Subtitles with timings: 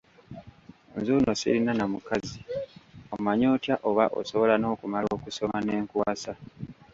[0.97, 2.39] Nzuuno sirina na mukazi,
[3.15, 6.33] omanyi otya oba osobola n'okumala okusoma ne nkuwasa?